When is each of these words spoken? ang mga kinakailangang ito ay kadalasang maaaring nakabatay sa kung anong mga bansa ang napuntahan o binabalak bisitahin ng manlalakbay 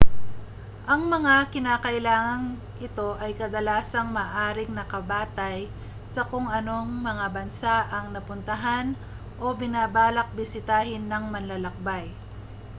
ang 0.93 1.03
mga 1.13 1.35
kinakailangang 1.53 2.45
ito 2.87 3.09
ay 3.23 3.31
kadalasang 3.41 4.09
maaaring 4.17 4.71
nakabatay 4.75 5.59
sa 6.13 6.21
kung 6.29 6.47
anong 6.59 6.89
mga 7.09 7.25
bansa 7.37 7.75
ang 7.95 8.05
napuntahan 8.15 8.87
o 9.43 9.53
binabalak 9.59 10.29
bisitahin 10.37 11.03
ng 11.07 11.23
manlalakbay 11.33 12.05